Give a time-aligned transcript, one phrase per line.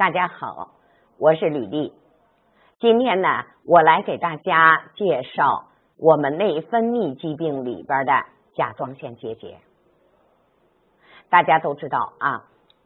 [0.00, 0.70] 大家好，
[1.18, 1.92] 我是吕丽。
[2.78, 5.66] 今天呢，我来给大家介绍
[5.98, 8.24] 我们内分泌疾病里边的
[8.54, 9.58] 甲状腺结节。
[11.28, 12.44] 大家都知道啊，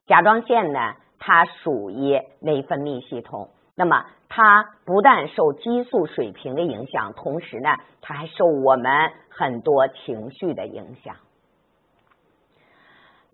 [0.09, 3.51] 甲状腺呢，它属于内分泌系统。
[3.77, 11.15] 那么，它不但受激素水平的影响，同时呢，它还受我们很多情绪的影响。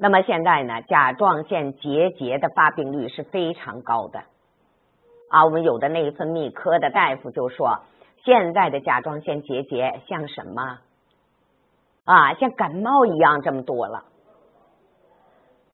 [0.03, 4.21] 那么现在呢，甲状腺结节的发病率是非常高的
[5.29, 5.45] 啊。
[5.45, 7.81] 我们有的内分泌科的大夫就说，
[8.25, 10.79] 现在的甲状腺结节像什么
[12.05, 12.33] 啊？
[12.33, 14.05] 像感冒一样这么多了。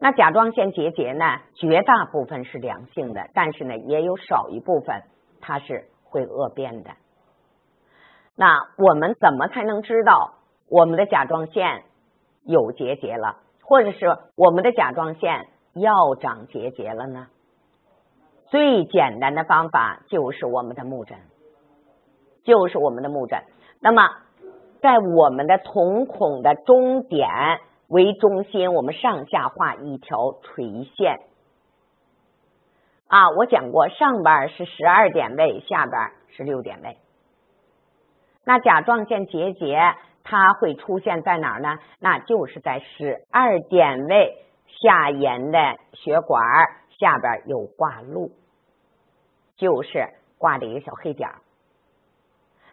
[0.00, 5.04] 那甲状腺结节呢，绝大部分是良性的，但是呢，也有少一部分
[5.40, 6.90] 它是会恶变的。
[8.34, 10.34] 那我们怎么才能知道
[10.68, 11.84] 我们的甲状腺
[12.44, 14.06] 有结节了，或者是
[14.36, 17.26] 我们的甲状腺要长结节了呢？
[18.46, 21.18] 最简单的方法就是我们的目诊，
[22.44, 23.42] 就是我们的目诊。
[23.80, 24.08] 那么，
[24.80, 27.28] 在我们的瞳孔的中点。
[27.88, 31.20] 为中心，我们上下画一条垂线
[33.06, 33.30] 啊！
[33.30, 36.96] 我讲过，上边是十二点位，下边是六点位。
[38.44, 39.78] 那甲状腺结节
[40.28, 41.78] 它会出现在哪儿呢？
[42.00, 45.58] 那就是在十二点位下沿的
[45.92, 46.42] 血管
[46.98, 48.32] 下边有挂路，
[49.56, 51.36] 就是挂的一个小黑点儿。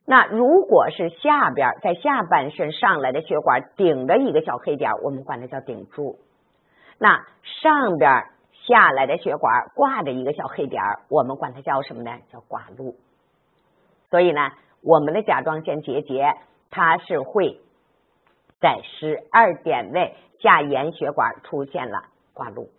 [0.05, 6.17] 那如果是下边在下半身上来的血管顶着一个小黑点，我们管它叫顶柱；
[6.97, 7.23] 那
[7.61, 8.25] 上边
[8.67, 12.11] 下来的血管挂着一个小黑点，我们管它叫什么呢？
[12.31, 12.95] 叫挂路。
[14.09, 14.41] 所以呢，
[14.81, 16.33] 我们的甲状腺结节
[16.75, 17.61] 它是会
[18.59, 22.71] 在十二点位下沿血管出现了挂路。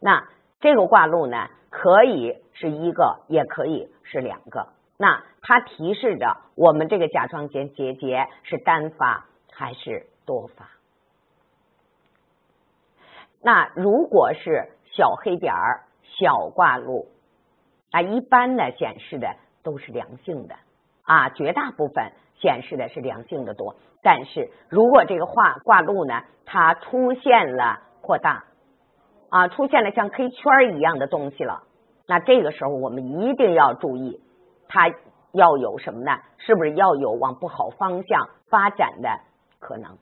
[0.00, 0.26] 那
[0.58, 4.70] 这个挂路呢，可以是一个，也可以是两个。
[4.96, 10.68] 那它提示着我们这个甲状腺结节是单发还是多发？
[13.40, 15.84] 那如果是小黑点儿、
[16.18, 17.06] 小挂路，
[17.92, 20.56] 啊，一般呢显示的都是良性的
[21.04, 23.76] 啊，绝大部分显示的是良性的多。
[24.02, 28.44] 但是如果这个化挂路呢，它出现了扩大
[29.30, 31.62] 啊，出现了像黑圈一样的东西了，
[32.06, 34.20] 那这个时候我们一定要注意。
[34.68, 34.88] 它
[35.32, 36.18] 要有什么呢？
[36.38, 39.20] 是不是要有往不好方向发展的
[39.58, 39.96] 可能？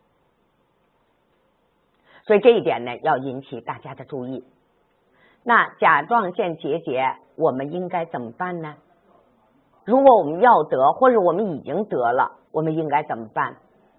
[2.24, 4.44] 所以这一点呢，要引起大家的注意。
[5.44, 8.76] 那甲状腺结节我们应该怎么办呢？
[9.84, 13.56] 如果我们要得，或者我们已经得了，我们应该怎么办？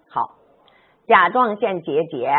[0.08, 0.36] 好，
[1.06, 2.30] 甲状腺结节，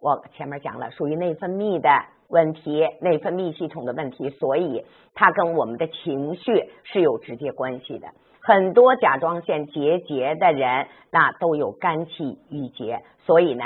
[0.00, 1.88] 我前面讲了，属于内分泌的。
[2.28, 4.84] 问题，内分泌系统的问题，所以
[5.14, 8.08] 它跟我们的情绪是有直接关系的。
[8.42, 13.62] 很多甲状腺结节的人，那都有肝气郁结，所以呢，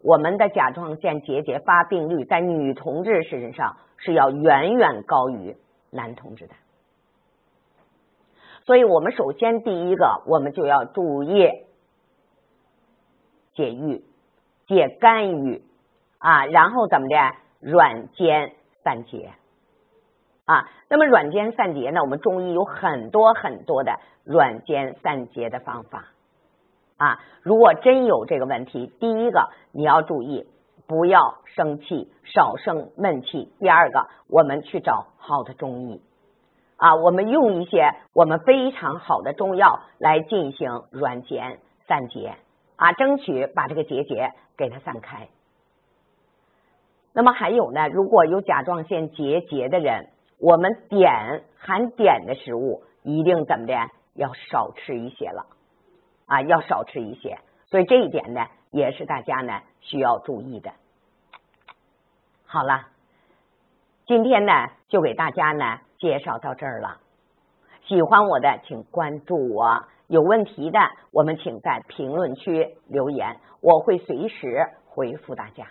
[0.00, 5.56] 我们的甲状腺结节发病率在女同志身上是要远远高于
[5.90, 6.54] 男同志的。
[8.64, 11.48] 所以我们首先第一个，我们就要注意
[13.54, 14.04] 解郁、
[14.66, 15.62] 解肝郁
[16.18, 17.16] 啊，然后怎么的？
[17.60, 18.52] 软坚
[18.82, 19.32] 散结
[20.44, 22.02] 啊，那么软坚散结呢？
[22.02, 26.12] 我们中医有很多很多的软坚散结的方法
[26.98, 27.20] 啊。
[27.40, 30.46] 如果真有这个问题，第一个你要注意，
[30.86, 33.50] 不要生气，少生闷气。
[33.58, 36.02] 第二个，我们去找好的中医
[36.84, 42.34] 啊，我们用一些我们非常好的中药来进行软坚散结
[42.76, 45.28] 啊，争取把这个结节给它散开。
[47.14, 53.74] 那么还有呢，如果有甲状腺结节的人，我们碘含碘的食物一定怎么的
[54.12, 55.46] 要少吃一些了
[56.26, 57.38] 啊，要少吃一些。
[57.64, 60.70] 所以这一点呢，也是大家呢需要注意的。
[62.44, 62.88] 好了，
[64.06, 64.52] 今天呢
[64.88, 66.98] 就给大家呢介绍到这儿了。
[67.86, 70.78] 喜欢我的请关注我，有问题的
[71.12, 75.66] 我们请在评论区留言，我会随时回复大家。